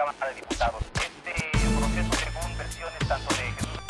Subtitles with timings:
[0.00, 0.82] Cámara de Diputados.
[0.94, 1.34] Este
[1.76, 3.80] proceso, según versiones tanto de Jesús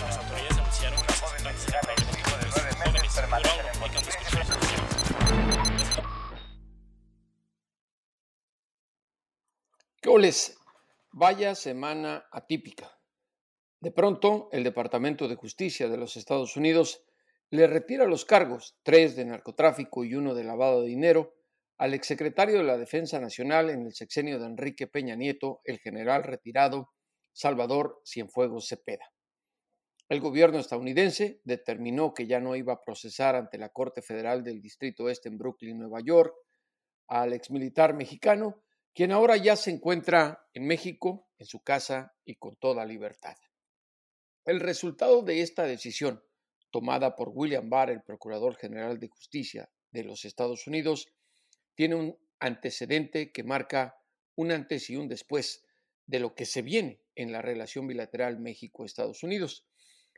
[0.00, 4.48] Las autoridades anunciaron que joven y su hijo de nueve meses permanecen duraron en discusiones.
[10.00, 10.58] ¿Qué oles?
[11.12, 12.98] Vaya semana atípica.
[13.78, 17.04] De pronto, el Departamento de Justicia de los Estados Unidos
[17.50, 21.36] le retira los cargos, tres de narcotráfico y uno de lavado de dinero,
[21.78, 26.22] al exsecretario de la Defensa Nacional en el sexenio de Enrique Peña Nieto, el general
[26.22, 26.90] retirado
[27.32, 29.12] Salvador Cienfuegos Cepeda.
[30.08, 34.62] El gobierno estadounidense determinó que ya no iba a procesar ante la Corte Federal del
[34.62, 36.34] Distrito Este en Brooklyn, Nueva York,
[37.08, 38.62] al exmilitar mexicano,
[38.94, 43.36] quien ahora ya se encuentra en México, en su casa y con toda libertad.
[44.44, 46.22] El resultado de esta decisión,
[46.70, 51.08] tomada por William Barr, el Procurador General de Justicia de los Estados Unidos,
[51.76, 53.96] tiene un antecedente que marca
[54.34, 55.64] un antes y un después
[56.06, 59.64] de lo que se viene en la relación bilateral México-Estados Unidos.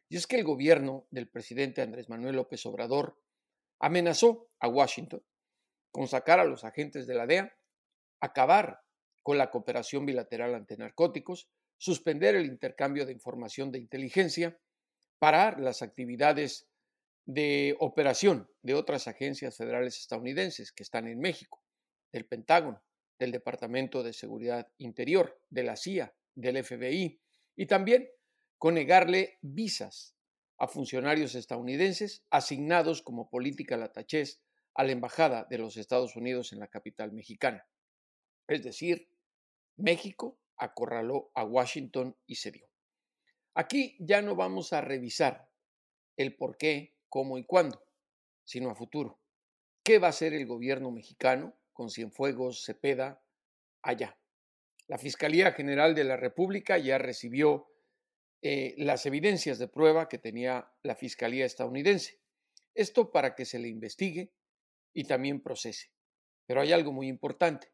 [0.08, 3.20] Y es que el gobierno del presidente Andrés Manuel López Obrador
[3.78, 5.22] amenazó a Washington
[5.90, 7.56] con sacar a los agentes de la DEA,
[8.20, 8.80] acabar
[9.22, 14.58] con la cooperación bilateral ante narcóticos, suspender el intercambio de información de inteligencia,
[15.18, 16.67] parar las actividades
[17.28, 21.62] de operación de otras agencias federales estadounidenses que están en México,
[22.10, 22.82] del Pentágono,
[23.18, 27.20] del Departamento de Seguridad Interior, de la CIA, del FBI,
[27.54, 28.08] y también
[28.56, 30.16] con negarle visas
[30.56, 34.40] a funcionarios estadounidenses asignados como política latachés
[34.74, 37.68] a la Embajada de los Estados Unidos en la capital mexicana.
[38.46, 39.10] Es decir,
[39.76, 42.70] México acorraló a Washington y cedió.
[43.52, 45.50] Aquí ya no vamos a revisar
[46.16, 47.82] el por qué, cómo y cuándo,
[48.44, 49.18] sino a futuro.
[49.82, 53.22] ¿Qué va a hacer el gobierno mexicano con Cienfuegos Cepeda
[53.82, 54.18] allá?
[54.86, 57.68] La Fiscalía General de la República ya recibió
[58.40, 62.20] eh, las evidencias de prueba que tenía la Fiscalía estadounidense.
[62.74, 64.32] Esto para que se le investigue
[64.92, 65.90] y también procese.
[66.46, 67.72] Pero hay algo muy importante.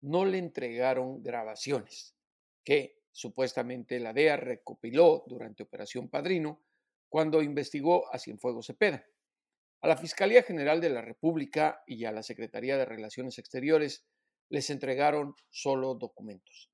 [0.00, 2.16] No le entregaron grabaciones
[2.64, 6.62] que supuestamente la DEA recopiló durante Operación Padrino
[7.08, 9.04] cuando investigó a Cienfuegos Cepeda.
[9.80, 14.04] A la Fiscalía General de la República y a la Secretaría de Relaciones Exteriores
[14.48, 16.70] les entregaron solo documentos.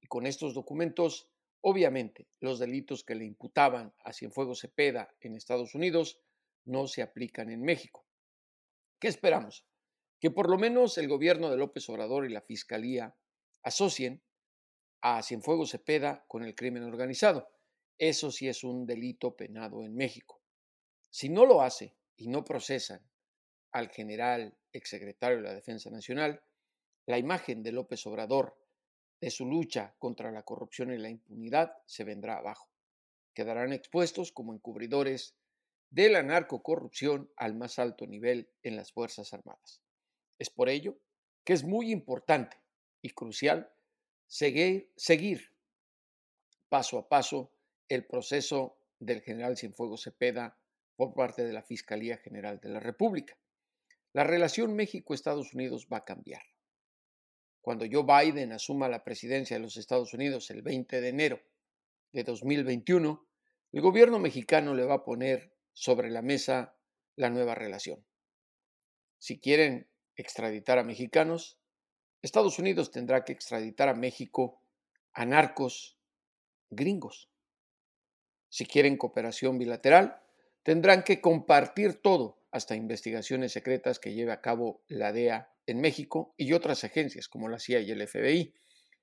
[0.00, 1.30] Y con estos documentos,
[1.60, 6.20] obviamente, los delitos que le imputaban a Cienfuegos Cepeda en Estados Unidos
[6.64, 8.06] no se aplican en México.
[9.00, 9.66] ¿Qué esperamos?
[10.20, 13.16] Que por lo menos el gobierno de López Obrador y la Fiscalía
[13.62, 14.22] asocien
[15.00, 17.48] a Cienfuegos Cepeda con el crimen organizado.
[17.98, 20.40] Eso sí es un delito penado en México.
[21.10, 23.02] Si no lo hace y no procesan
[23.72, 26.42] al general exsecretario de la Defensa Nacional,
[27.06, 28.56] la imagen de López Obrador
[29.20, 32.70] de su lucha contra la corrupción y la impunidad se vendrá abajo.
[33.34, 35.34] Quedarán expuestos como encubridores
[35.90, 39.80] de la narcocorrupción al más alto nivel en las Fuerzas Armadas.
[40.38, 40.98] Es por ello
[41.44, 42.58] que es muy importante
[43.02, 43.72] y crucial
[44.26, 45.52] seguir, seguir
[46.68, 47.50] paso a paso
[47.88, 50.58] el proceso del general Cienfuegos Cepeda
[50.96, 53.38] por parte de la Fiscalía General de la República.
[54.12, 56.42] La relación México-Estados Unidos va a cambiar.
[57.60, 61.40] Cuando Joe Biden asuma la presidencia de los Estados Unidos el 20 de enero
[62.12, 63.28] de 2021,
[63.72, 66.74] el gobierno mexicano le va a poner sobre la mesa
[67.16, 68.04] la nueva relación.
[69.18, 71.58] Si quieren extraditar a mexicanos,
[72.22, 74.62] Estados Unidos tendrá que extraditar a México
[75.12, 75.98] a narcos
[76.70, 77.30] gringos.
[78.48, 80.20] Si quieren cooperación bilateral,
[80.62, 86.34] tendrán que compartir todo, hasta investigaciones secretas que lleve a cabo la DEA en México
[86.36, 88.54] y otras agencias como la CIA y el FBI.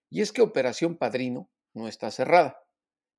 [0.09, 2.65] Y es que Operación Padrino no está cerrada,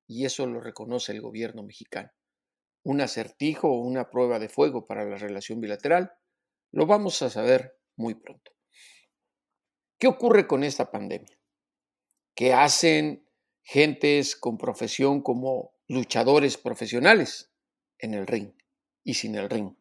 [0.07, 2.11] y eso lo reconoce el gobierno mexicano.
[2.83, 6.13] Un acertijo o una prueba de fuego para la relación bilateral
[6.71, 8.51] lo vamos a saber muy pronto.
[9.97, 11.37] ¿Qué ocurre con esta pandemia?
[12.35, 13.27] ¿Qué hacen
[13.63, 17.51] gentes con profesión como luchadores profesionales
[17.99, 18.51] en el ring
[19.03, 19.75] y sin el ring?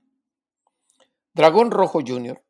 [1.35, 2.43] Dragón Rojo Jr.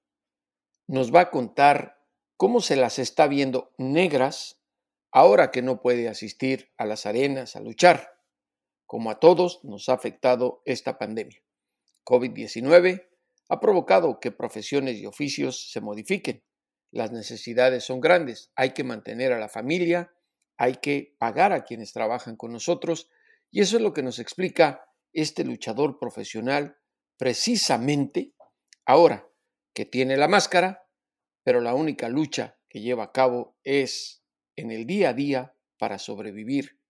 [0.86, 2.00] nos va a contar
[2.36, 4.62] cómo se las está viendo negras
[5.10, 8.20] ahora que no puede asistir a las arenas a luchar,
[8.84, 11.42] como a todos nos ha afectado esta pandemia.
[12.04, 13.08] COVID-19
[13.48, 16.44] ha provocado que profesiones y oficios se modifiquen.
[16.90, 20.12] Las necesidades son grandes, hay que mantener a la familia,
[20.56, 23.10] hay que pagar a quienes trabajan con nosotros
[23.50, 26.76] y eso es lo que nos explica este luchador profesional
[27.16, 28.34] precisamente
[28.84, 29.28] ahora
[29.74, 30.88] que tiene la máscara,
[31.42, 34.22] pero la única lucha que lleva a cabo es
[34.56, 36.80] en el día a día para sobrevivir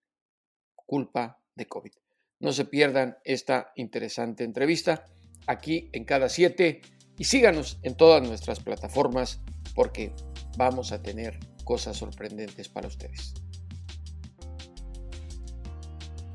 [0.75, 1.91] culpa de COVID.
[2.39, 5.05] No se pierdan esta interesante entrevista
[5.47, 6.81] aquí en cada siete
[7.17, 9.41] y síganos en todas nuestras plataformas
[9.75, 10.13] porque
[10.57, 13.46] vamos a tener cosas sorprendentes para ustedes.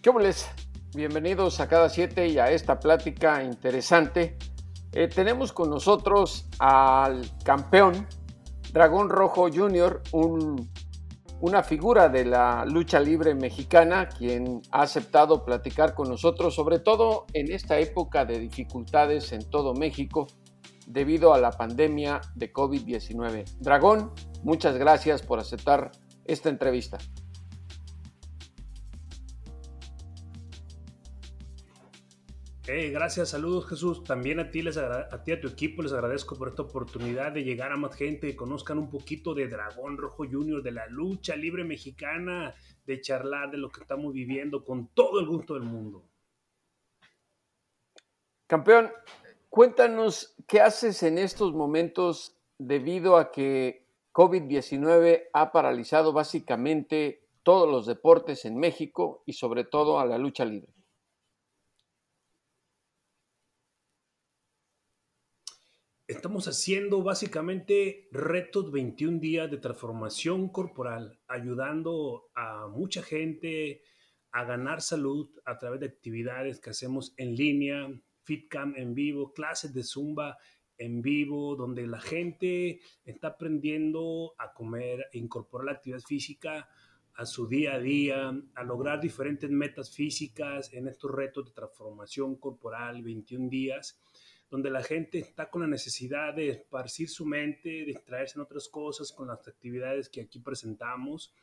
[0.00, 0.10] ¿Qué
[0.94, 4.38] Bienvenidos a cada siete y a esta plática interesante.
[4.92, 8.06] Eh, tenemos con nosotros al campeón
[8.72, 10.70] Dragón Rojo Jr., un
[11.40, 17.26] una figura de la lucha libre mexicana, quien ha aceptado platicar con nosotros, sobre todo
[17.32, 20.26] en esta época de dificultades en todo México
[20.86, 23.44] debido a la pandemia de COVID-19.
[23.60, 24.12] Dragón,
[24.42, 25.92] muchas gracias por aceptar
[26.24, 26.98] esta entrevista.
[32.68, 34.04] Gracias, saludos Jesús.
[34.04, 37.42] También a ti, les a ti, a tu equipo, les agradezco por esta oportunidad de
[37.42, 41.34] llegar a más gente, y conozcan un poquito de Dragón Rojo Junior, de la lucha
[41.34, 42.54] libre mexicana,
[42.84, 46.04] de charlar de lo que estamos viviendo con todo el gusto del mundo.
[48.46, 48.90] Campeón,
[49.48, 57.86] cuéntanos qué haces en estos momentos debido a que COVID-19 ha paralizado básicamente todos los
[57.86, 60.77] deportes en México y sobre todo a la lucha libre.
[66.08, 73.82] Estamos haciendo básicamente retos 21 días de transformación corporal, ayudando a mucha gente
[74.32, 79.74] a ganar salud a través de actividades que hacemos en línea, FitCamp en vivo, clases
[79.74, 80.38] de Zumba
[80.78, 86.70] en vivo, donde la gente está aprendiendo a comer, a incorporar la actividad física
[87.16, 92.36] a su día a día, a lograr diferentes metas físicas en estos retos de transformación
[92.36, 94.00] corporal 21 días
[94.50, 99.12] donde la gente está con la necesidad de esparcir su mente, distraerse en otras cosas
[99.12, 101.34] con las actividades que aquí presentamos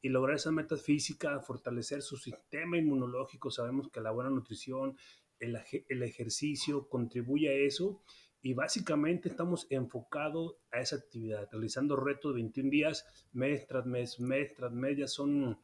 [0.00, 3.50] y lograr esas metas físicas, fortalecer su sistema inmunológico.
[3.50, 4.96] Sabemos que la buena nutrición,
[5.38, 5.58] el,
[5.88, 8.02] el ejercicio contribuye a eso
[8.40, 14.20] y básicamente estamos enfocados a esa actividad, realizando retos de 21 días, mes tras mes,
[14.20, 15.58] mes tras mes, ya son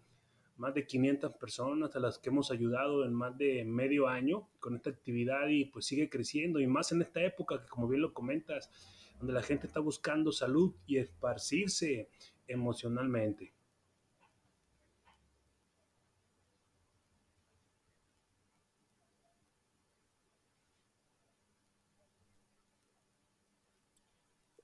[0.61, 4.77] más de 500 personas a las que hemos ayudado en más de medio año con
[4.77, 8.13] esta actividad y pues sigue creciendo y más en esta época que como bien lo
[8.13, 8.71] comentas,
[9.19, 12.11] donde la gente está buscando salud y esparcirse
[12.47, 13.55] emocionalmente.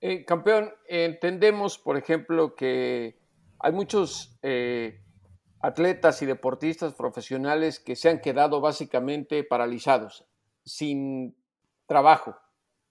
[0.03, 3.19] Eh, campeón, entendemos, por ejemplo, que
[3.59, 5.06] hay muchos eh,
[5.67, 10.25] atletas y deportistas profesionales que se han quedado básicamente paralizados,
[10.65, 11.37] sin
[11.87, 12.37] trabajo,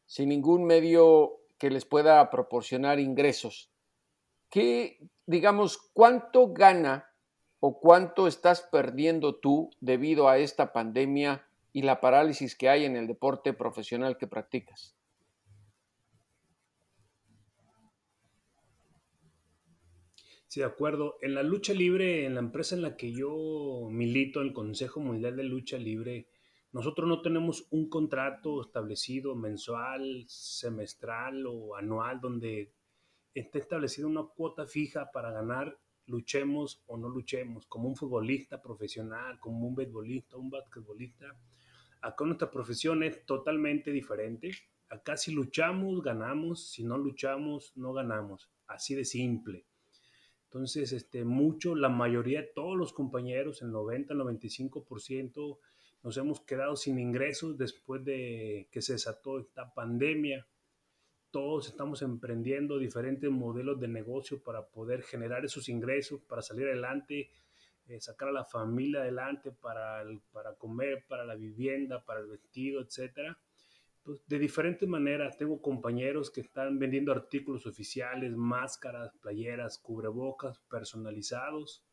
[0.05, 3.72] sin ningún medio que les pueda proporcionar ingresos.
[4.50, 7.10] ¿Qué, digamos, cuánto gana
[7.62, 12.98] o cuánto estás perdiendo tú debido a esta pandemia y la parálisis que hay en
[12.98, 14.98] el deporte profesional que practicas?
[20.55, 21.17] Sí, de acuerdo.
[21.19, 25.35] En la lucha libre, en la empresa en la que yo milito, el Consejo Mundial
[25.35, 26.29] de Lucha Libre,
[26.71, 32.71] nosotros no tenemos un contrato establecido mensual, semestral o anual donde
[33.33, 39.38] esté establecida una cuota fija para ganar, luchemos o no luchemos, como un futbolista profesional,
[39.41, 41.38] como un beisbolista, un basquetbolista.
[42.00, 44.51] Acá nuestra profesión es totalmente diferente.
[44.88, 48.50] Acá si luchamos, ganamos, si no luchamos, no ganamos.
[48.67, 49.65] Así de simple.
[50.55, 55.57] Entonces, este, mucho, la mayoría de todos los compañeros, el 90-95%,
[56.01, 60.47] nos hemos quedado sin ingresos después de que se desató esta pandemia.
[61.29, 67.29] Todos estamos emprendiendo diferentes modelos de negocio para poder generar esos ingresos, para salir adelante,
[67.89, 72.79] eh, sacar a la familia adelante, para, para comer, para la vivienda, para el vestido,
[72.79, 73.38] etcétera
[74.05, 75.35] pues, de diferentes maneras.
[75.35, 81.83] Tengo compañeros que están vendiendo artículos oficiales, máscaras, playeras, cubrebocas personalizados.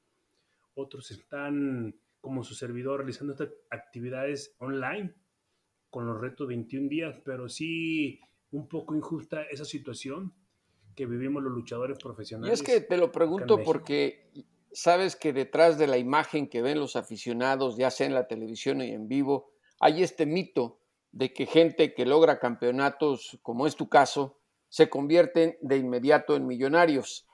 [0.75, 5.15] Otros están, como su servidor, realizando estas actividades online
[5.89, 10.35] con los retos 21 días, pero sí un poco injusta esa situación
[10.95, 12.61] que vivimos los luchadores Y profesionales.
[12.61, 14.31] es que te lo pregunto porque
[14.71, 18.83] sabes que detrás de la imagen que ven los aficionados, ya sea en la televisión
[18.83, 20.82] y en vivo, hay este mito
[21.13, 24.39] de que gente que logra campeonatos, como es tu caso,
[24.69, 27.27] se convierten de inmediato en millonarios.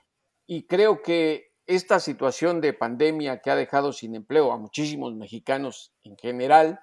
[0.47, 5.92] Y creo que esta situación de pandemia que ha dejado sin empleo a muchísimos mexicanos
[6.02, 6.80] en general,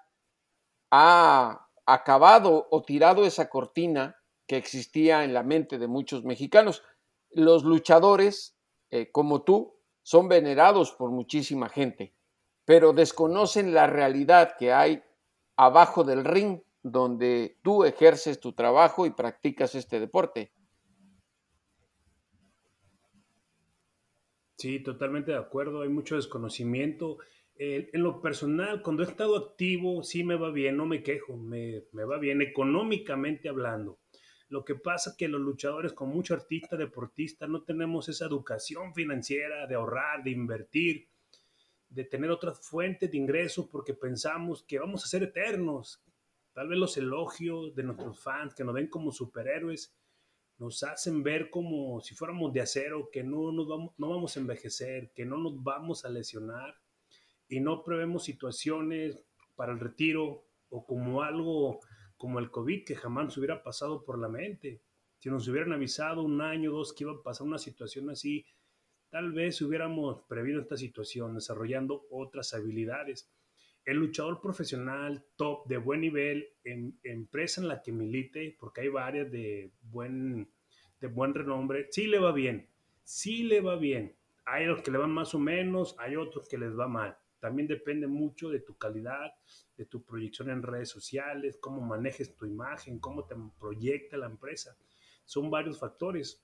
[0.91, 4.15] ha acabado o tirado esa cortina
[4.47, 6.83] que existía en la mente de muchos mexicanos.
[7.31, 8.55] Los luchadores,
[8.91, 12.15] eh, como tú, son venerados por muchísima gente,
[12.63, 15.03] pero desconocen la realidad que hay
[15.57, 16.61] abajo del ring
[16.91, 20.51] donde tú ejerces tu trabajo y practicas este deporte.
[24.55, 25.81] Sí, totalmente de acuerdo.
[25.81, 27.17] Hay mucho desconocimiento.
[27.55, 31.35] Eh, en lo personal, cuando he estado activo, sí me va bien, no me quejo,
[31.35, 33.99] me, me va bien económicamente hablando.
[34.49, 38.93] Lo que pasa es que los luchadores, con mucho artista, deportista, no tenemos esa educación
[38.93, 41.09] financiera de ahorrar, de invertir,
[41.89, 46.04] de tener otras fuentes de ingresos porque pensamos que vamos a ser eternos.
[46.55, 49.93] Tal vez los elogios de nuestros fans que nos ven como superhéroes
[50.57, 54.39] nos hacen ver como si fuéramos de acero, que no, nos vamos, no vamos a
[54.39, 56.73] envejecer, que no nos vamos a lesionar
[57.49, 59.21] y no prevemos situaciones
[59.57, 61.81] para el retiro o como algo
[62.15, 64.81] como el COVID que jamás nos hubiera pasado por la mente.
[65.17, 68.45] Si nos hubieran avisado un año o dos que iba a pasar una situación así,
[69.09, 73.29] tal vez hubiéramos previsto esta situación desarrollando otras habilidades.
[73.85, 78.89] El luchador profesional top de buen nivel en empresa en la que milite, porque hay
[78.89, 80.51] varias de buen,
[80.99, 82.67] de buen renombre, sí le va bien,
[83.03, 84.15] sí le va bien.
[84.45, 87.15] Hay los que le van más o menos, hay otros que les va mal.
[87.39, 89.31] También depende mucho de tu calidad,
[89.77, 94.75] de tu proyección en redes sociales, cómo manejes tu imagen, cómo te proyecta la empresa.
[95.25, 96.43] Son varios factores.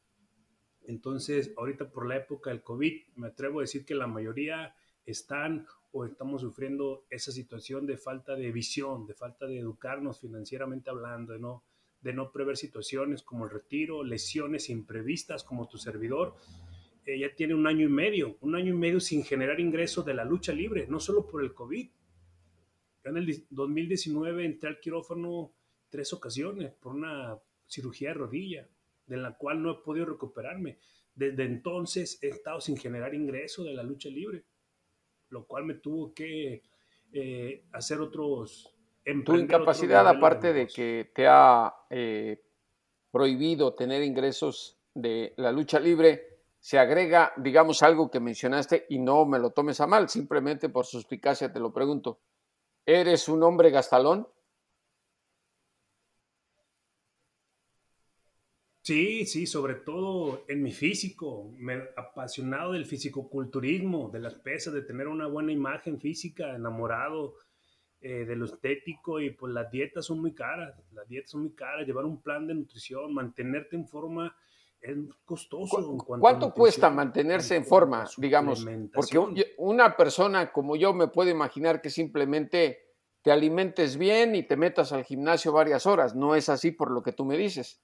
[0.83, 5.65] Entonces, ahorita por la época del COVID, me atrevo a decir que la mayoría están
[5.91, 11.33] o estamos sufriendo esa situación de falta de visión, de falta de educarnos financieramente hablando,
[11.33, 16.35] de no, prever situaciones como el retiro, lesiones imprevistas como tu servidor.
[17.05, 20.23] Eh, tiene un año y medio, un año y medio sin generar ingresos de la
[20.23, 21.89] lucha libre, no solo por el COVID.
[23.03, 25.53] En el 2019 entré al quirófano
[25.89, 28.69] tres ocasiones por una cirugía de rodilla,
[29.07, 30.77] de la cual no he podido recuperarme.
[31.13, 34.45] Desde entonces he estado sin generar ingreso de la lucha libre,
[35.31, 36.61] lo cual me tuvo que
[37.11, 38.73] eh, hacer otros...
[39.25, 42.39] Tu incapacidad, aparte de, de que te ha eh,
[43.09, 49.25] prohibido tener ingresos de la lucha libre, se agrega, digamos, algo que mencionaste y no
[49.25, 52.19] me lo tomes a mal, simplemente por suspicacia te lo pregunto.
[52.85, 54.27] ¿Eres un hombre gastalón?
[58.83, 64.81] Sí, sí, sobre todo en mi físico, me apasionado del fisicoculturismo, de las pesas, de
[64.81, 67.35] tener una buena imagen física, enamorado
[67.99, 71.53] eh, de lo estético y pues las dietas son muy caras, las dietas son muy
[71.53, 74.35] caras, llevar un plan de nutrición, mantenerte en forma
[74.81, 75.91] es costoso.
[75.91, 78.65] En ¿Cuánto cuesta mantenerse en forma, digamos?
[78.93, 82.79] Porque un, una persona como yo me puedo imaginar que simplemente
[83.21, 86.15] te alimentes bien y te metas al gimnasio varias horas.
[86.15, 87.79] No es así por lo que tú me dices.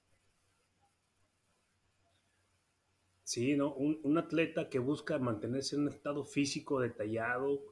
[3.28, 3.74] Sí, ¿no?
[3.74, 7.62] Un, atleta que busca mantenerse en un estado físico detallado,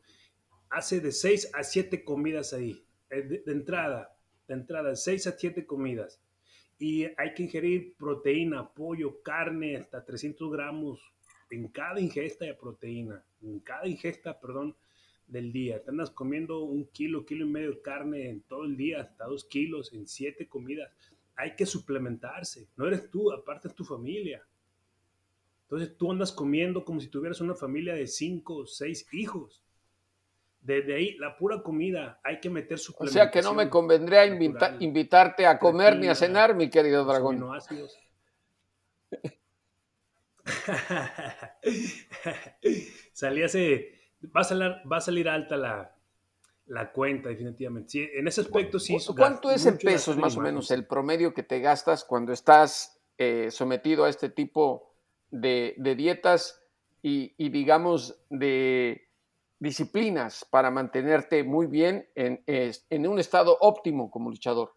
[0.69, 4.15] hace de 6 a 7 comidas ahí, de, de, entrada,
[4.49, 6.21] de entrada, 6 a 7 comidas.
[6.79, 11.01] Y hay que ingerir proteína, pollo, carne, hasta 300 gramos
[11.49, 14.77] en cada ingesta de proteína, en cada ingesta, perdón,
[15.27, 15.83] del día.
[15.83, 19.47] Te comiendo un kilo, kilo y medio de carne en todo el día, hasta dos
[19.47, 20.93] kilos en siete comidas.
[21.35, 22.69] Hay que suplementarse.
[22.77, 24.47] No eres tú, aparte es tu familia.
[25.69, 29.65] Entonces tú andas comiendo como si tuvieras una familia de cinco o seis hijos.
[30.61, 34.77] Desde ahí, la pura comida, hay que meter O sea que no me convendría invita
[34.81, 37.45] invitarte a comer proteína, ni a cenar, mi querido dragón.
[43.13, 43.93] Salí hace,
[44.35, 45.97] va a salir, va a salir alta la,
[46.67, 47.91] la cuenta, definitivamente.
[47.91, 48.97] Sí, en ese aspecto sí.
[49.17, 53.51] ¿Cuánto es en pesos más o menos el promedio que te gastas cuando estás eh,
[53.51, 54.96] sometido a este tipo
[55.31, 56.63] de, de dietas
[57.03, 59.09] y, y, digamos, de
[59.59, 64.77] disciplinas para mantenerte muy bien en, en un estado óptimo como luchador?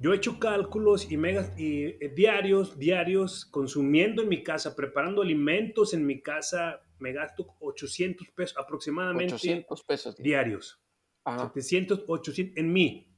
[0.00, 5.22] Yo he hecho cálculos y, megas, y eh, diarios, diarios, consumiendo en mi casa, preparando
[5.22, 9.34] alimentos en mi casa, me gasto 800 pesos aproximadamente.
[9.34, 10.16] 800 pesos.
[10.16, 10.80] Diarios.
[11.24, 11.48] Ajá.
[11.48, 13.12] 700, 800 en mí.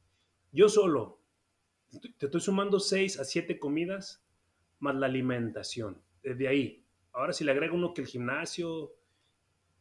[0.53, 1.20] Yo solo.
[2.19, 4.23] Te estoy sumando 6 a 7 comidas
[4.79, 6.01] más la alimentación.
[6.23, 6.85] Desde ahí.
[7.13, 8.95] Ahora si le agrego uno que el gimnasio,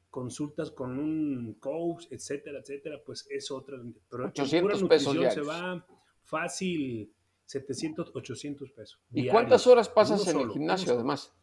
[0.10, 3.78] consultas con un coach, etcétera, etcétera, pues es otra.
[4.10, 5.86] Pero 800 pesos se va
[6.24, 7.13] fácil
[7.46, 9.00] 700, 800 pesos.
[9.12, 11.34] ¿Y cuántas horas pasas en el gimnasio además?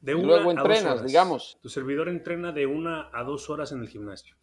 [0.00, 1.58] De y luego entrenas, digamos.
[1.62, 4.36] Tu servidor entrena de una a dos horas en el gimnasio.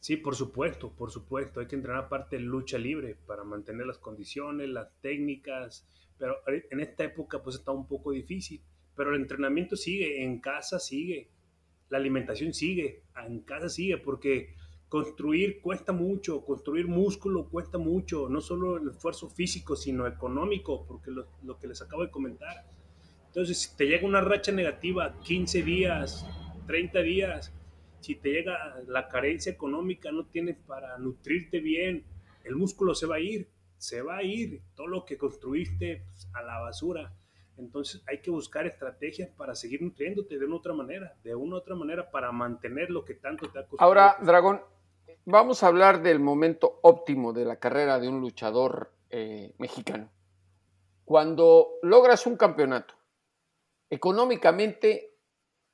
[0.00, 1.60] Sí, por supuesto, por supuesto.
[1.60, 5.86] Hay que entrenar aparte lucha libre para mantener las condiciones, las técnicas.
[6.16, 8.62] Pero en esta época pues está un poco difícil.
[8.94, 11.30] Pero el entrenamiento sigue, en casa sigue,
[11.88, 14.54] la alimentación sigue, en casa sigue, porque
[14.88, 21.10] construir cuesta mucho, construir músculo cuesta mucho, no solo el esfuerzo físico, sino económico, porque
[21.10, 22.66] lo, lo que les acabo de comentar.
[23.26, 26.26] Entonces, si te llega una racha negativa, 15 días,
[26.66, 27.52] 30 días,
[28.00, 32.04] si te llega la carencia económica, no tienes para nutrirte bien,
[32.44, 36.28] el músculo se va a ir, se va a ir, todo lo que construiste pues,
[36.34, 37.12] a la basura.
[37.56, 41.74] Entonces hay que buscar estrategias para seguir nutriéndote de una otra manera, de una otra
[41.74, 43.86] manera para mantener lo que tanto te ha costado.
[43.86, 44.60] Ahora, Dragón,
[45.24, 50.10] vamos a hablar del momento óptimo de la carrera de un luchador eh, mexicano.
[51.04, 52.94] Cuando logras un campeonato,
[53.90, 55.16] económicamente,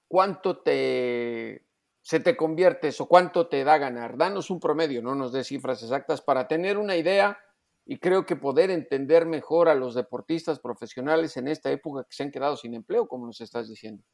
[0.08, 1.63] ¿cuánto te
[2.04, 3.06] se te convierte eso?
[3.06, 4.18] ¿Cuánto te da ganar?
[4.18, 7.38] Danos un promedio, no nos dé cifras exactas para tener una idea
[7.86, 12.22] y creo que poder entender mejor a los deportistas profesionales en esta época que se
[12.22, 14.04] han quedado sin empleo, como nos estás diciendo.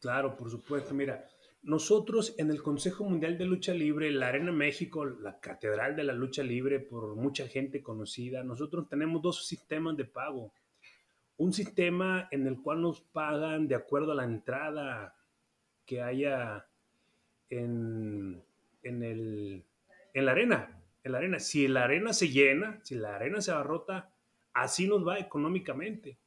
[0.00, 0.92] Claro, por supuesto.
[0.92, 1.24] Mira,
[1.62, 6.14] nosotros en el Consejo Mundial de Lucha Libre, la Arena México, la catedral de la
[6.14, 10.52] lucha libre por mucha gente conocida, nosotros tenemos dos sistemas de pago
[11.40, 15.16] un sistema en el cual nos pagan de acuerdo a la entrada
[15.86, 16.66] que haya
[17.48, 18.44] en,
[18.82, 19.64] el,
[20.12, 20.82] en la arena.
[21.02, 21.38] En la arena.
[21.38, 24.12] Si la arena se llena, si la arena se abarrota,
[24.52, 26.18] así nos va económicamente.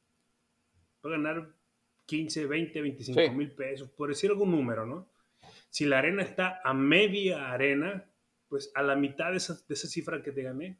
[0.99, 1.47] Puede ganar
[2.07, 5.11] 15, 20, 25 mil pesos, por decir algún número, ¿no?
[5.69, 8.03] Si la arena está a media arena,
[8.47, 10.79] pues a la mitad de esa, de esa cifra que te gané.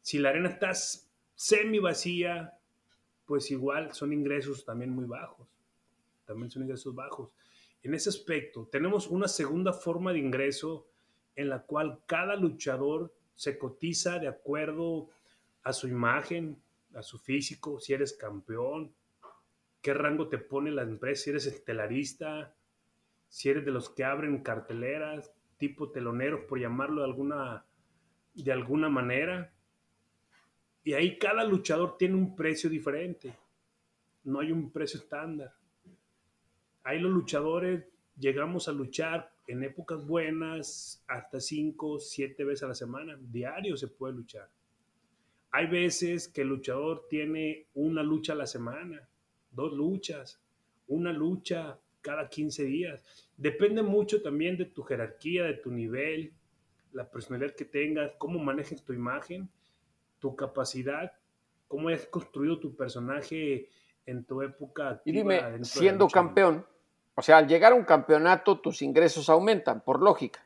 [0.00, 0.72] Si la arena está
[1.34, 2.57] semi vacía,
[3.28, 5.46] pues igual son ingresos también muy bajos.
[6.24, 7.28] También son ingresos bajos.
[7.82, 10.88] En ese aspecto, tenemos una segunda forma de ingreso
[11.36, 15.10] en la cual cada luchador se cotiza de acuerdo
[15.62, 16.56] a su imagen,
[16.94, 18.94] a su físico, si eres campeón,
[19.82, 22.56] qué rango te pone la empresa, si eres estelarista,
[23.28, 27.66] si eres de los que abren carteleras, tipo teloneros, por llamarlo de alguna,
[28.34, 29.52] de alguna manera.
[30.84, 33.34] Y ahí cada luchador tiene un precio diferente.
[34.24, 35.52] No hay un precio estándar.
[36.82, 37.84] Ahí los luchadores
[38.18, 43.18] llegamos a luchar en épocas buenas hasta 5, 7 veces a la semana.
[43.20, 44.48] Diario se puede luchar.
[45.50, 49.08] Hay veces que el luchador tiene una lucha a la semana,
[49.50, 50.40] dos luchas,
[50.88, 53.04] una lucha cada 15 días.
[53.36, 56.32] Depende mucho también de tu jerarquía, de tu nivel,
[56.92, 59.48] la personalidad que tengas, cómo manejes tu imagen
[60.18, 61.12] tu capacidad,
[61.66, 63.68] cómo has construido tu personaje
[64.06, 65.00] en tu época.
[65.04, 66.66] y dime, siendo campeón,
[67.14, 70.44] o sea, al llegar a un campeonato tus ingresos aumentan, por lógica.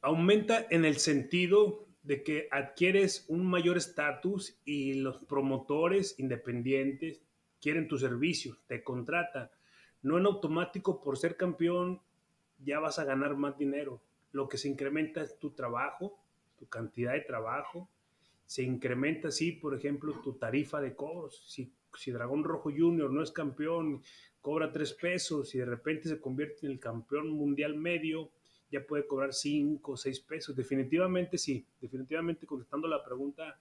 [0.00, 7.22] Aumenta en el sentido de que adquieres un mayor estatus y los promotores independientes
[7.60, 9.50] quieren tu servicio, te contratan.
[10.02, 12.02] No en automático por ser campeón
[12.64, 14.00] ya vas a ganar más dinero.
[14.32, 16.18] Lo que se incrementa es tu trabajo,
[16.58, 17.88] tu cantidad de trabajo.
[18.46, 21.44] Se incrementa, sí, por ejemplo, tu tarifa de cobros.
[21.46, 24.02] Si, si Dragón Rojo Junior no es campeón,
[24.40, 28.30] cobra tres pesos y de repente se convierte en el campeón mundial medio,
[28.70, 30.54] ya puede cobrar cinco o seis pesos.
[30.56, 33.58] Definitivamente sí, definitivamente contestando la pregunta,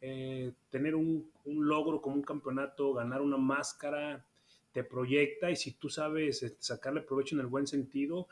[0.00, 4.24] eh, tener un, un, logro como un campeonato, ganar una máscara,
[4.72, 8.28] te proyecta y si tú sabes este, sacarle provecho en el buen sentido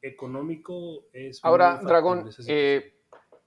[0.00, 1.40] económico es...
[1.44, 2.94] Ahora, Dragón, eh,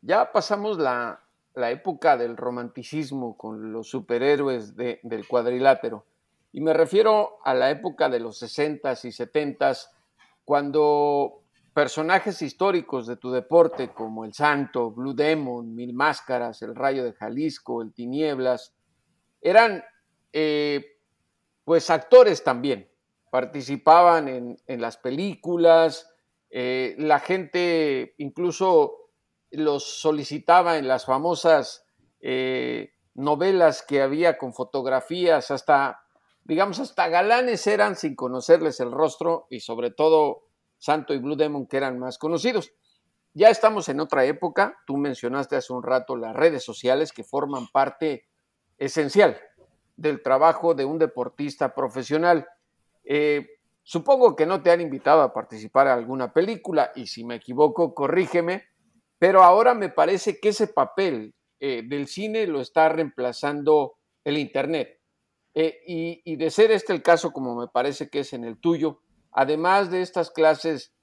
[0.02, 1.22] ya pasamos la,
[1.56, 6.06] época del romanticismo con los superhéroes del cuadrilátero.
[6.52, 9.88] Y me refiero a la época de los 60s y 70s,
[10.44, 11.42] cuando
[11.74, 17.14] personajes históricos de tu deporte como el Santo, Blue Demon, Mil Máscaras, el Rayo de
[17.14, 18.74] Jalisco, el Tinieblas,
[19.42, 19.84] eran
[20.32, 20.95] eh,
[21.66, 22.90] pues actores también.
[23.32, 26.16] Participaban en, las películas,
[26.50, 29.10] eh, la gente incluso
[29.52, 31.86] los solicitaba en las famosas
[32.22, 36.02] eh, novelas que había con fotografías, hasta,
[36.44, 40.44] digamos, hasta galanes eran sin conocerles el rostro y sobre todo
[40.78, 42.72] Santo y Blue Demon que eran más conocidos.
[43.34, 47.68] Ya estamos en otra época, tú mencionaste hace un rato las redes sociales que forman
[47.68, 48.30] parte
[48.78, 49.38] esencial
[49.98, 52.48] del trabajo de un deportista profesional.
[53.04, 53.48] Eh,
[53.84, 57.94] supongo que no te han invitado a participar en alguna película y si me equivoco,
[57.94, 58.64] corrígeme,
[59.20, 65.00] pero ahora me parece que ese papel eh, del cine lo está reemplazando el Internet.
[65.54, 69.00] Eh, y, de ser este el caso, como me parece que es en el tuyo,
[69.32, 70.94] además de estas clases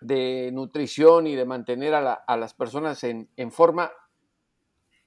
[0.00, 3.92] de nutrición y de mantener a, las personas en, en forma,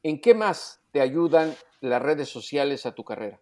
[0.03, 3.39] ¿en qué más te ayudan las redes sociales a tu carrera?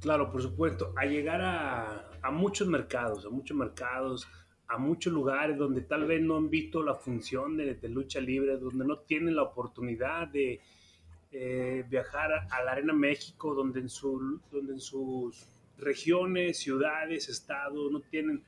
[0.00, 4.26] Claro, por supuesto, a llegar a, a, muchos mercados, a muchos mercados,
[4.70, 8.84] a muchos lugares donde tal vez no han visto la función de, lucha libre, donde
[8.84, 10.60] no tienen la oportunidad de
[11.32, 15.44] eh, viajar a, la Arena México, donde en, su, donde en sus
[15.76, 18.42] regiones, ciudades, estados no tienen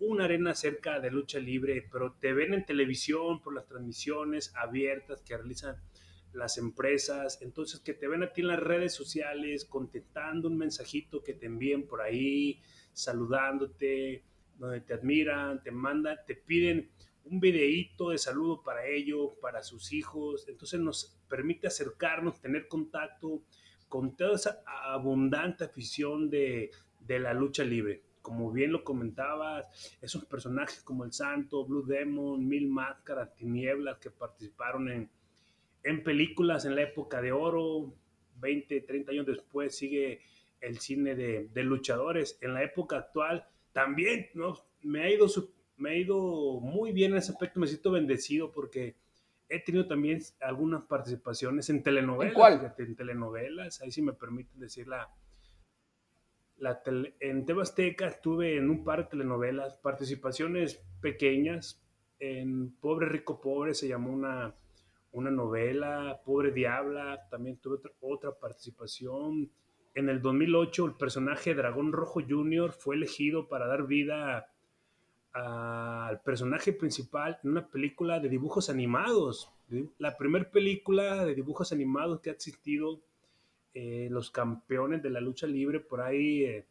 [0.00, 5.22] una arena cerca de lucha libre, pero te ven en televisión por las transmisiones abiertas
[5.22, 5.76] que realizan
[6.32, 11.22] las empresas, entonces que te ven a ti en las redes sociales contestando un mensajito
[11.22, 12.60] que te envíen por ahí,
[12.92, 14.22] saludándote,
[14.58, 16.90] donde te admiran, te mandan, te piden
[17.24, 23.42] un videíto de saludo para ellos, para sus hijos, entonces nos permite acercarnos, tener contacto
[23.88, 29.66] con toda esa abundante afición de, de la lucha libre como bien lo comentabas,
[30.02, 35.08] esos personajes como el Santo, Blue Demon, Mil Máscaras, Tinieblas, que participaron en,
[35.84, 37.94] en películas en la época de oro,
[38.40, 40.22] 20, 30 años después sigue
[40.60, 42.36] el cine de, de luchadores.
[42.40, 44.58] En la época actual también, ¿no?
[44.82, 45.28] Me ha, ido,
[45.76, 48.96] me ha ido muy bien en ese aspecto, me siento bendecido porque
[49.48, 52.32] he tenido también algunas participaciones en telenovelas.
[52.32, 52.74] ¿En cuál?
[52.76, 55.08] En telenovelas, ahí sí me permiten decir la,
[57.20, 61.82] en Tebasteca estuve en un par de telenovelas, participaciones pequeñas.
[62.18, 64.54] En Pobre Rico Pobre se llamó una,
[65.12, 69.50] una novela, Pobre Diabla, también tuve otra, participación.
[69.94, 72.72] En el 2008 el personaje Dragón Rojo Jr.
[72.72, 74.50] fue elegido para dar vida
[75.32, 79.52] al personaje principal en una película de dibujos animados.
[79.98, 83.00] La primera película de dibujos animados que ha existido
[83.78, 86.64] eh, los campeones de la lucha libre por ahí eh,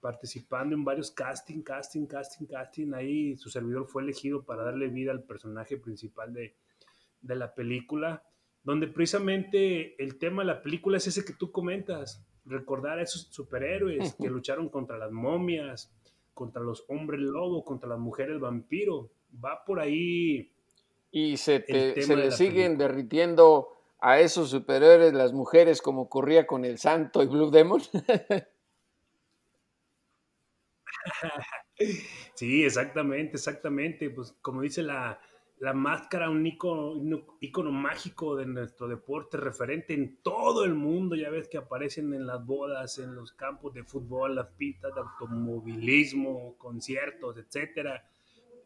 [0.00, 2.92] participando en varios casting, casting, casting, casting.
[2.92, 6.54] Ahí su servidor fue elegido para darle vida al personaje principal de,
[7.22, 8.22] de la película,
[8.62, 13.28] donde precisamente el tema de la película es ese que tú comentas, recordar a esos
[13.30, 15.90] superhéroes que lucharon contra las momias,
[16.34, 19.10] contra los hombres lobo, contra las mujeres vampiro.
[19.42, 20.52] Va por ahí.
[21.10, 26.78] Y se, se le siguen derritiendo a esos superhéroes, las mujeres, como ocurría con el
[26.78, 27.80] Santo y Blue Demon?
[32.34, 34.10] sí, exactamente, exactamente.
[34.10, 35.20] Pues como dice la,
[35.58, 41.16] la máscara, un icono, mágico de nuestro deporte, referente en todo el mundo.
[41.16, 45.00] Ya ves que aparecen en las bodas, en los campos de fútbol, las pistas de
[45.00, 48.04] automovilismo, conciertos, etcétera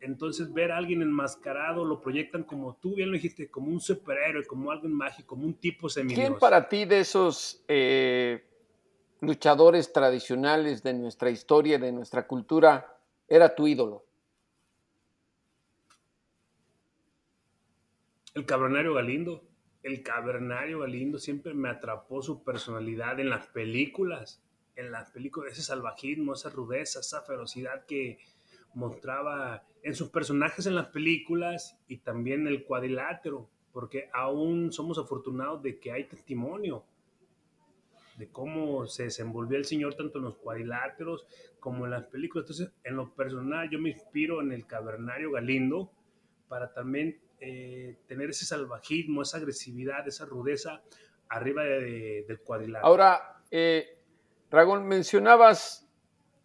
[0.00, 4.46] entonces ver a alguien enmascarado lo proyectan como tú bien lo dijiste, como un superhéroe,
[4.46, 6.18] como alguien mágico, como un tipo semidios.
[6.18, 8.44] ¿Quién para ti de esos eh,
[9.20, 12.96] luchadores tradicionales de nuestra historia, de nuestra cultura,
[13.28, 14.04] era tu ídolo?
[18.34, 19.44] El cabernario Galindo.
[19.82, 24.42] El cabernario Galindo siempre me atrapó su personalidad en las películas,
[24.76, 28.18] en las películas, ese salvajismo, esa rudeza, esa ferocidad que,
[28.74, 35.62] mostraba en sus personajes en las películas y también el cuadrilátero, porque aún somos afortunados
[35.62, 36.84] de que hay testimonio
[38.20, 41.26] de cómo se desenvolvió el señor tanto en los cuadriláteros
[41.58, 42.44] como en las películas.
[42.44, 45.90] Entonces, en lo personal, yo me inspiro en el cavernario Galindo
[46.46, 50.82] para también eh, tener ese salvajismo, esa agresividad, esa rudeza
[51.30, 52.86] arriba del cuadrilátero.
[52.86, 53.96] Ahora, eh,
[54.50, 55.88] Dragón, mencionabas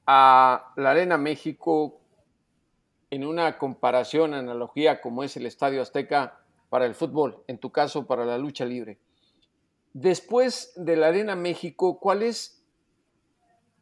[0.08, 2.00] a la Arena México
[3.16, 8.06] en una comparación, analogía como es el Estadio Azteca para el fútbol, en tu caso
[8.06, 8.98] para la lucha libre.
[9.94, 12.62] Después de la Arena México, ¿cuál es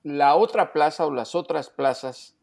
[0.04, 2.36] la otra plaza o las otras plazas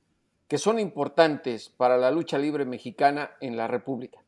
[0.48, 4.24] que son importantes para la lucha libre mexicana en la República?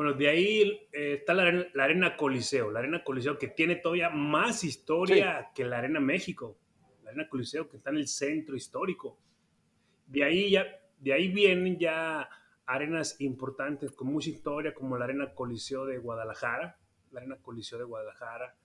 [0.00, 4.64] Bueno, de ahí eh, está la, Arena Coliseo, la Arena Coliseo que tiene todavía más
[4.64, 6.56] historia que la Arena México.
[7.04, 9.18] la Arena Coliseo que está en el centro histórico.
[10.06, 10.64] De ahí, ya,
[10.98, 12.30] de ahí vienen ya
[12.64, 16.78] arenas importantes con mucha historia, como la Arena Coliseo de Guadalajara,
[17.10, 18.56] la Arena Coliseo de Guadalajara,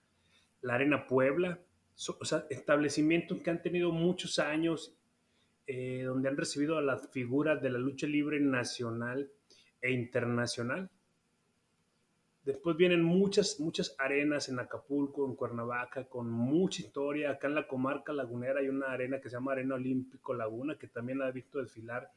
[0.61, 1.59] la Arena Puebla,
[2.17, 4.97] o sea, establecimientos que han tenido muchos años,
[5.67, 9.29] eh, donde han recibido a las figuras de la lucha libre nacional
[9.81, 10.89] e internacional.
[12.45, 17.31] Después vienen muchas, muchas arenas en Acapulco, en Cuernavaca, con mucha historia.
[17.31, 20.87] Acá en la comarca lagunera hay una arena que se llama Arena Olímpico Laguna, que
[20.87, 22.11] también ha visto desfilar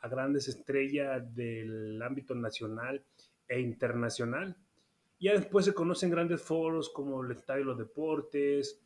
[0.00, 3.02] a grandes estrellas del ámbito nacional
[3.48, 4.54] e internacional.
[5.18, 8.78] Ya después se conocen grandes foros como el Estadio de los Deportes,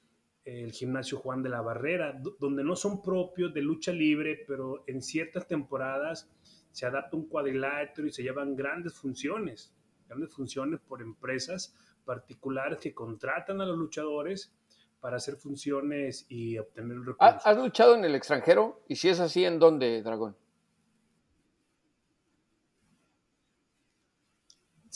[0.44, 5.02] el Gimnasio Juan de la Barrera, donde no son propios de lucha libre, pero en
[5.02, 6.30] ciertas temporadas
[6.70, 9.74] se adapta un cuadrilátero y se llevan grandes funciones,
[10.06, 14.52] grandes funciones por empresas particulares que contratan a los luchadores
[15.00, 17.42] para hacer funciones y obtener recursos.
[17.44, 18.82] ¿Has luchado en el extranjero?
[18.88, 20.36] Y si es así, ¿en dónde, Dragón?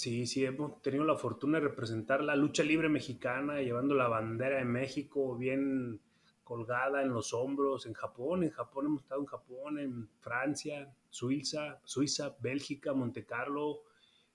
[0.01, 4.57] Sí, sí, hemos tenido la fortuna de representar la lucha libre mexicana, llevando la bandera
[4.57, 6.01] de México bien
[6.43, 8.43] colgada en los hombros en Japón.
[8.43, 13.83] En Japón hemos estado en Japón, en Francia, Suiza, Suiza, Bélgica, Monte Carlo,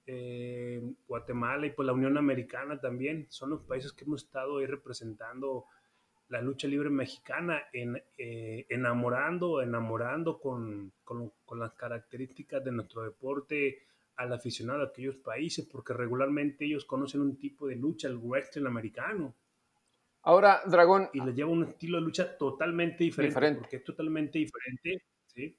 [0.06, 3.28] eh, Guatemala y pues la Unión Americana también.
[3.30, 5.66] Son los países que hemos estado ahí representando
[6.30, 13.04] la lucha libre mexicana, en, eh, enamorando, enamorando con, con, con las características de nuestro
[13.04, 13.84] deporte
[14.16, 18.66] al aficionado de aquellos países, porque regularmente ellos conocen un tipo de lucha, el western
[18.68, 19.36] americano.
[20.24, 21.10] Ahora, Dragón.
[21.14, 25.04] Y les lleva un estilo de lucha totalmente diferente, porque es totalmente diferente.
[25.28, 25.56] ¿sí?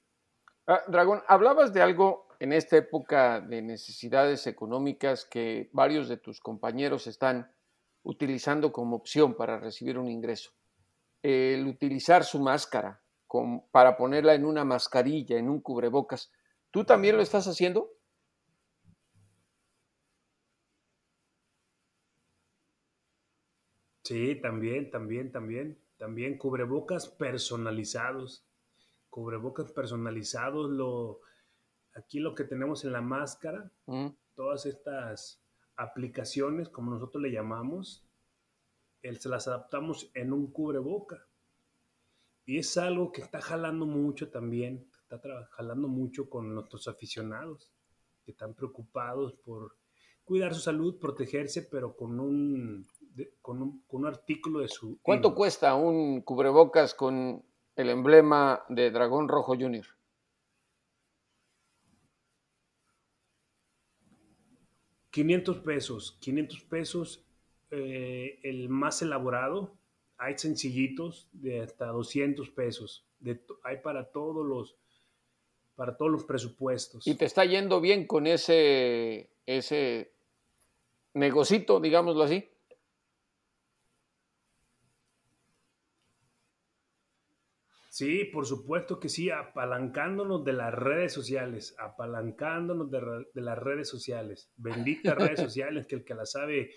[0.65, 6.39] Ah, Dragón, hablabas de algo en esta época de necesidades económicas que varios de tus
[6.39, 7.51] compañeros están
[8.03, 10.51] utilizando como opción para recibir un ingreso.
[11.21, 13.01] El utilizar su máscara
[13.71, 16.31] para ponerla en una mascarilla, en un cubrebocas.
[16.71, 17.91] ¿Tú también lo estás haciendo?
[24.03, 25.77] Sí, también, también, también.
[25.97, 28.45] También cubrebocas personalizados.
[29.09, 30.69] Cubrebocas personalizados.
[30.69, 31.19] Lo,
[31.97, 34.07] aquí lo que tenemos en la máscara, mm.
[34.35, 35.41] todas estas
[35.75, 38.07] aplicaciones, como nosotros le llamamos,
[39.01, 41.25] se las adaptamos en un cubreboca.
[42.45, 45.19] Y es algo que está jalando mucho también, está
[45.51, 47.71] jalando mucho con nuestros aficionados,
[48.23, 49.77] que están preocupados por
[50.23, 52.85] cuidar su salud, protegerse, pero con un
[53.41, 54.99] con, un, artículo de su...
[55.01, 57.43] ¿Cuánto cuesta un cubrebocas con
[57.75, 59.96] el emblema de Dragón Rojo Junior?
[65.11, 67.23] $500 pesos, 500 pesos
[67.71, 69.77] eh, el más elaborado.
[70.17, 73.05] Hay sencillitos de hasta 200 pesos.
[73.63, 74.77] Hay para todos los
[75.75, 77.05] para todos los presupuestos.
[77.05, 80.11] ¿Y te está yendo bien con ese ese
[81.13, 82.49] negocito, digámoslo así?
[87.97, 93.01] Sí, por supuesto que sí, apalancándonos de las redes sociales, apalancándonos de,
[93.41, 94.51] las redes sociales.
[94.55, 96.69] Benditas redes sociales que el que las sabe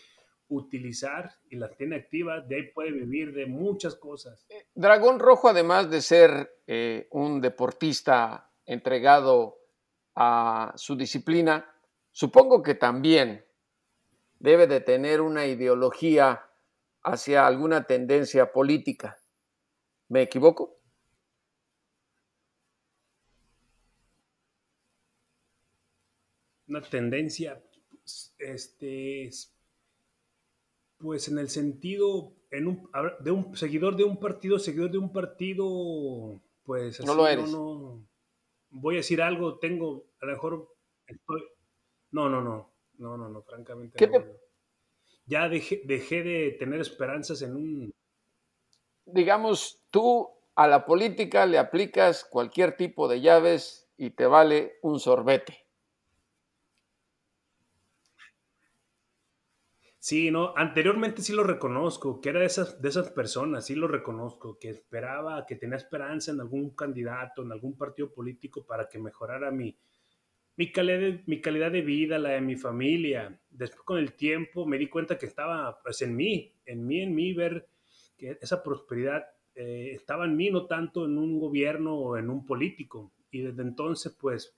[0.48, 4.46] utilizar y las tiene activas, de ahí puede vivir de muchas cosas.
[4.48, 9.58] Eh, Dragón Rojo, además de ser eh, un deportista entregado
[10.14, 11.70] a su disciplina,
[12.10, 13.44] supongo que también
[14.38, 16.46] debe de tener una ideología
[17.02, 19.18] hacia alguna tendencia política.
[20.08, 20.79] ¿Me equivoco?
[26.70, 27.62] Una tendencia,
[28.38, 29.28] este,
[30.98, 35.12] pues en el sentido, en un, de un seguidor de un partido, seguidor de un
[35.12, 37.50] partido, pues no lo eres.
[37.50, 38.06] No,
[38.70, 40.74] voy a decir algo, tengo, a lo mejor
[41.06, 41.42] estoy,
[42.12, 44.08] no, no, no, no, no, no, francamente.
[45.26, 47.94] Ya dejé, dejé de tener esperanzas en un...
[49.06, 55.00] Digamos, tú a la política le aplicas cualquier tipo de llaves y te vale un
[55.00, 55.69] sorbete.
[60.02, 63.86] Sí, no, anteriormente sí lo reconozco, que era de esas, de esas personas, sí lo
[63.86, 68.98] reconozco, que esperaba, que tenía esperanza en algún candidato, en algún partido político para que
[68.98, 69.76] mejorara mi,
[70.56, 73.38] mi, calidad, de, mi calidad de vida, la de mi familia.
[73.50, 77.14] Después con el tiempo me di cuenta que estaba pues en mí, en mí, en
[77.14, 77.68] mí, ver
[78.16, 82.46] que esa prosperidad eh, estaba en mí, no tanto en un gobierno o en un
[82.46, 83.12] político.
[83.30, 84.56] Y desde entonces, pues,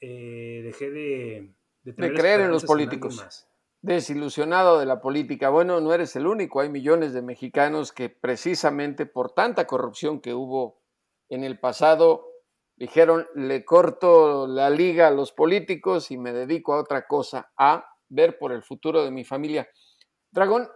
[0.00, 3.48] eh, dejé de, de, creer en los políticos.
[3.82, 5.50] Desilusionado de la política.
[5.50, 10.34] Bueno, no eres el único, hay millones de mexicanos que precisamente por tanta corrupción que
[10.34, 10.80] hubo
[11.28, 12.28] en el pasado,
[12.76, 17.84] dijeron, le corto la liga a los políticos y me dedico a otra cosa, a
[18.08, 19.68] ver por el futuro de mi familia.
[20.30, 20.68] Dragón,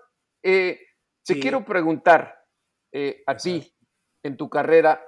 [0.43, 0.81] eh,
[1.25, 2.41] te quiero preguntar
[2.93, 3.73] eh, a ti,
[4.23, 5.01] en tu carrera,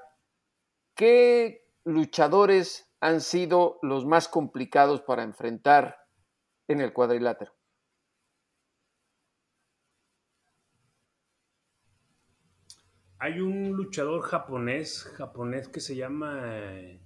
[0.94, 5.96] ¿qué luchadores han sido los más complicados para enfrentar
[6.68, 7.57] en el cuadrilátero?
[13.20, 17.00] Hay un luchador japonés, japonés que se llama eh,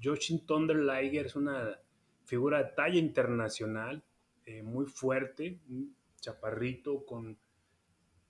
[0.00, 1.78] Yoshin Thunder Liger, es una
[2.24, 4.02] figura de talla internacional,
[4.46, 5.60] eh, muy fuerte,
[6.18, 7.36] chaparrito con,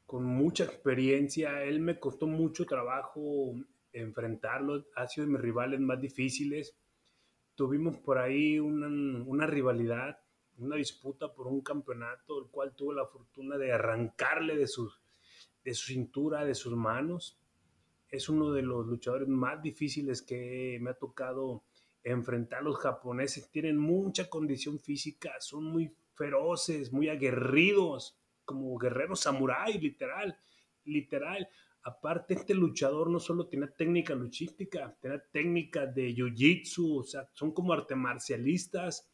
[0.06, 1.62] con mucha experiencia.
[1.62, 3.54] Él me costó mucho trabajo
[3.92, 6.76] enfrentarlo, ha sido de mis rivales más difíciles.
[7.54, 10.18] Tuvimos por ahí una, una rivalidad,
[10.58, 15.03] una disputa por un campeonato, el cual tuve la fortuna de arrancarle de sus
[15.64, 17.38] de su cintura, de sus manos.
[18.08, 21.64] Es uno de los luchadores más difíciles que me ha tocado
[22.02, 22.62] enfrentar.
[22.62, 30.38] Los japoneses tienen mucha condición física, son muy feroces, muy aguerridos, como guerreros samuráis, literal,
[30.84, 31.48] literal.
[31.82, 37.52] Aparte, este luchador no solo tiene técnica luchística, tiene técnica de jiu-jitsu, o sea, son
[37.52, 39.10] como arte marcialistas.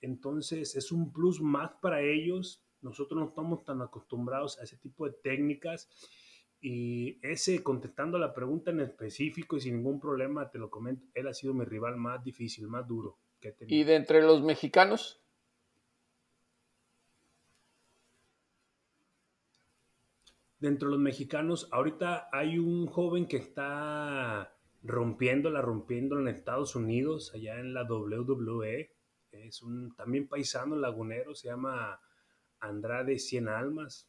[0.00, 5.06] Entonces, es un plus más para ellos nosotros no estamos tan acostumbrados a ese tipo
[5.06, 5.88] de técnicas
[6.60, 11.28] y ese, contestando la pregunta en específico y sin ningún problema, te lo comento, él
[11.28, 13.76] ha sido mi rival más difícil, más duro que he tenido.
[13.76, 15.20] ¿Y de entre los mexicanos?
[20.58, 27.32] Dentro de los mexicanos, ahorita hay un joven que está rompiéndola, rompiéndola en Estados Unidos,
[27.34, 28.90] allá en la WWE.
[29.32, 32.00] Es un también paisano lagunero, se llama
[32.60, 34.08] Andrade Cien Almas,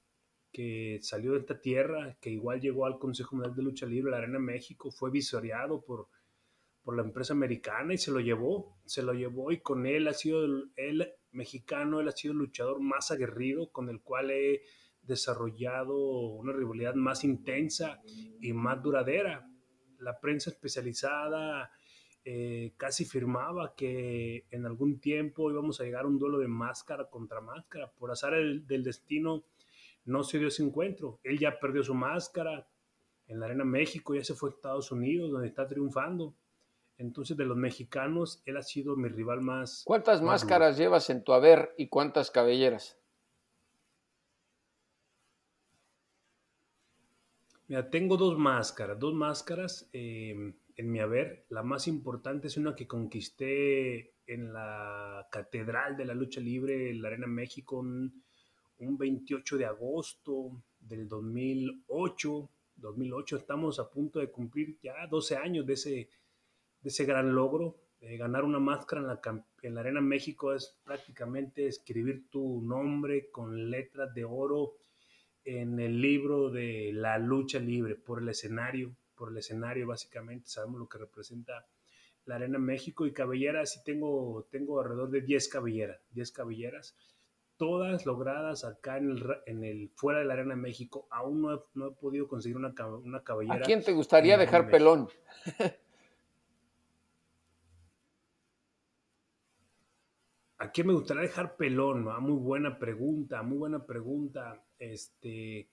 [0.51, 4.17] que salió de esta tierra, que igual llegó al Consejo Mundial de Lucha Libre, la
[4.17, 6.09] Arena México, fue visoreado por,
[6.87, 10.13] por la empresa americana y se lo llevó, se lo llevó y con él ha
[10.13, 10.45] sido
[10.77, 14.61] el, mexicano, él ha sido el luchador más aguerrido, con el cual he
[15.01, 18.01] desarrollado una rivalidad más intensa
[18.41, 19.47] y más duradera.
[19.99, 21.71] La prensa especializada
[22.29, 27.09] eh, casi firmaba que en algún tiempo íbamos a llegar a un duelo de máscara
[27.09, 27.89] contra máscara.
[27.89, 29.45] Por azar del destino
[30.03, 31.21] no se dio ese encuentro.
[31.23, 32.67] Él ya perdió su máscara
[33.27, 36.35] en la Arena México, ya se fue a Estados Unidos, donde está triunfando.
[36.97, 39.83] Entonces, de los mexicanos, él ha sido mi rival más.
[39.85, 42.99] ¿Cuántas máscaras llevas en tu haber y cuántas cabelleras?
[47.69, 49.89] Mira, tengo dos máscaras, dos máscaras.
[49.93, 51.45] Eh, en mi haber.
[51.49, 57.01] La más importante es una que conquisté en la Catedral de la Lucha Libre, en
[57.01, 58.23] la Arena México, un,
[58.79, 62.49] 28 de agosto del 2008.
[62.75, 66.09] 2008 estamos a punto de cumplir ya 12 años de ese,
[66.81, 67.79] de ese gran logro.
[67.99, 73.71] ganar una máscara en la, en la Arena México es prácticamente escribir tu nombre con
[73.71, 74.75] letras de oro
[75.43, 80.79] en el libro de la lucha libre por el escenario por el escenario, básicamente, sabemos
[80.79, 81.65] lo que representa
[82.25, 86.95] la Arena México y cabelleras, sí tengo, tengo alrededor de 10 cabelleras, 10 cabelleras,
[87.55, 91.07] todas logradas acá en el, en el fuera de la Arena México.
[91.09, 93.55] Aún no he, no he podido conseguir una, una, cabellera.
[93.55, 95.09] ¿A quién te gustaría dejar pelón?
[100.59, 102.07] ¿A quién me gustaría dejar pelón?
[102.09, 104.63] Ah, muy buena pregunta, muy buena pregunta.
[104.77, 105.69] Este,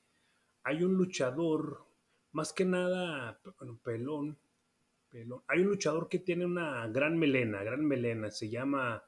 [0.62, 1.87] hay un luchador
[2.35, 3.40] más que nada,
[3.83, 4.37] pelón,
[5.11, 5.42] pelón.
[5.47, 9.05] Hay un luchador que tiene una gran melena, gran melena, se llama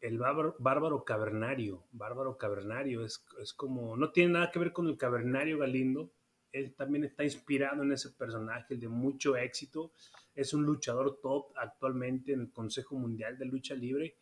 [0.00, 1.84] el bárbaro, cavernario.
[1.92, 3.24] Bárbaro cavernario es,
[3.56, 6.12] como, no tiene nada que ver con el cavernario Galindo,
[6.52, 9.92] él también está inspirado en ese personaje, de mucho éxito.
[10.34, 14.16] Es un luchador top actualmente en el Consejo Mundial de Lucha Libre.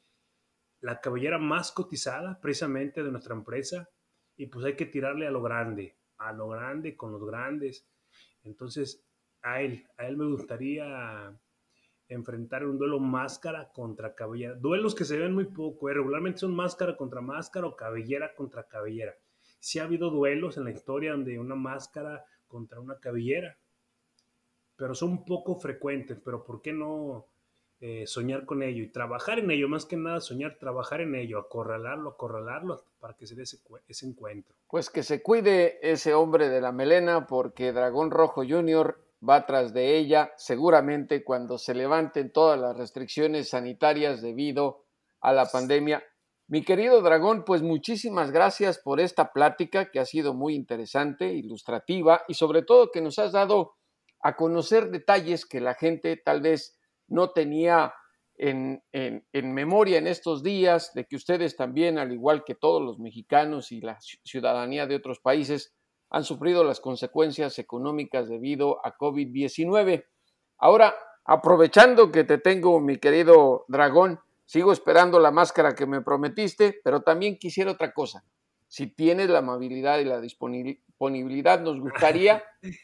[0.80, 3.88] La cabellera más cotizada precisamente de nuestra empresa.
[4.36, 7.86] Y pues hay que tirarle a lo grande, a lo grande con los grandes.
[8.44, 9.04] Entonces,
[9.42, 11.38] a él, a él me gustaría
[12.08, 14.54] enfrentar un duelo máscara contra cabellera.
[14.54, 15.94] Duelos que se ven muy poco, ¿eh?
[15.94, 19.14] regularmente son máscara contra máscara o cabellera contra cabellera.
[19.60, 23.58] Sí ha habido duelos en la historia donde una máscara contra una cabellera,
[24.76, 27.28] pero son poco frecuentes, pero ¿por qué no
[27.80, 29.68] eh, soñar con ello y trabajar en ello?
[29.68, 33.58] Más que nada soñar, trabajar en ello, acorralarlo, acorralarlo para que se dé ese,
[33.88, 34.54] ese encuentro.
[34.68, 38.98] Pues que se cuide ese hombre de la melena porque Dragón Rojo Jr.
[39.26, 44.84] va tras de ella seguramente cuando se levanten todas las restricciones sanitarias debido
[45.20, 46.02] a la pandemia.
[46.46, 52.22] Mi querido Dragón, pues muchísimas gracias por esta plática que ha sido muy interesante, ilustrativa
[52.28, 53.76] y sobre todo que nos has dado
[54.20, 57.94] a conocer detalles que la gente tal vez no tenía
[58.36, 58.82] en,
[59.32, 63.80] memoria en estos días, de que ustedes también, al igual que todos los mexicanos y
[63.80, 65.74] la ciudadanía de otros países,
[66.10, 70.04] han sufrido las consecuencias económicas debido a COVID-19.
[70.58, 70.94] Ahora,
[71.24, 77.02] aprovechando que te tengo, mi querido dragón, sigo esperando la máscara que me prometiste, pero
[77.02, 78.24] también quisiera otra cosa.
[78.68, 82.42] Si tienes la amabilidad y la disponibilidad, nos gustaría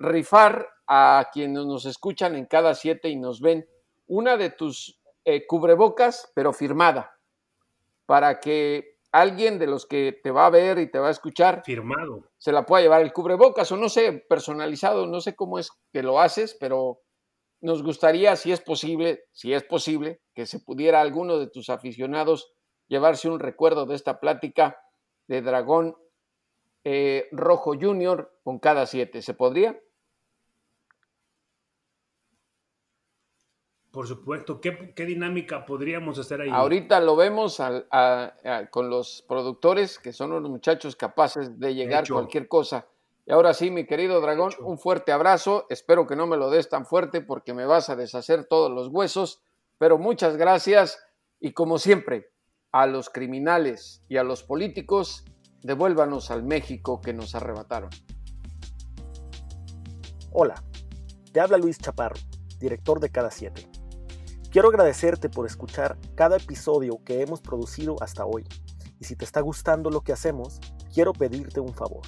[0.00, 3.68] rifar a quienes nos escuchan en cada siete y nos ven
[4.06, 7.16] una de tus eh, cubrebocas, pero firmada,
[8.06, 11.62] para que alguien de los que te va a ver y te va a escuchar
[11.64, 15.70] firmado se la pueda llevar el cubrebocas o no sé, personalizado, no sé cómo es
[15.92, 17.02] que lo haces, pero
[17.60, 22.54] nos gustaría, si es posible, si es posible, que se pudiera alguno de tus aficionados
[22.88, 24.80] llevarse un recuerdo de esta plática
[25.28, 25.96] de Dragón
[26.84, 29.20] eh, Rojo Junior con cada siete.
[29.20, 29.78] ¿Se podría?
[33.90, 36.50] Por supuesto, ¿qué, dinámica podríamos hacer ahí?
[36.50, 37.60] Ahorita lo vemos
[38.70, 42.86] con los productores, que son unos muchachos capaces de llegar a cualquier cosa.
[43.26, 45.66] Y ahora sí, mi querido dragón, un fuerte abrazo.
[45.70, 48.88] Espero que no me lo des tan fuerte porque me vas a deshacer todos los
[48.88, 49.42] huesos.
[49.78, 51.04] Pero muchas gracias
[51.40, 52.30] y como siempre,
[52.70, 55.24] a los criminales y a los políticos,
[55.62, 57.90] devuélvanos al México que nos arrebataron.
[60.32, 60.62] Hola,
[61.32, 62.20] te habla Luis Chaparro,
[62.60, 63.79] director de Cada Siete.
[64.50, 68.44] Quiero agradecerte por escuchar cada episodio que hemos producido hasta hoy.
[68.98, 70.58] Y si te está gustando lo que hacemos,
[70.92, 72.02] quiero pedirte un favor.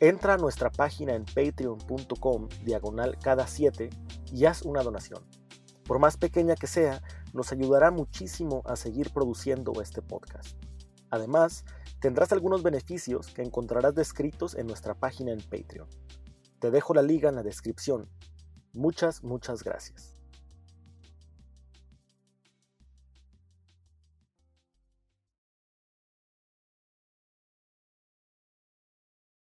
[0.00, 3.90] Entra a nuestra página en patreon.com diagonal cada 7
[4.32, 5.22] y haz una donación.
[5.84, 7.00] Por más pequeña que sea,
[7.32, 10.56] nos ayudará muchísimo a seguir produciendo este podcast.
[11.10, 11.64] Además,
[12.00, 15.88] tendrás algunos beneficios que encontrarás descritos en nuestra página en Patreon.
[16.58, 18.08] Te dejo la liga en la descripción.
[18.72, 20.11] Muchas, muchas gracias.